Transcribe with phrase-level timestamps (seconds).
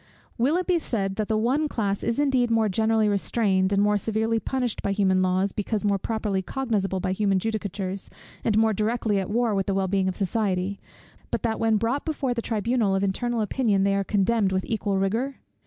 [0.35, 3.99] Will it be said, that the one class is indeed more generally restrained, and more
[3.99, 8.09] severely punished by human laws, because more properly cognizable by human judicatures,
[8.43, 10.79] and more directly at war with the well being of society;
[11.29, 14.97] but that when brought before the tribunal of internal opinion they are condemned with equal
[14.97, 15.35] rigour?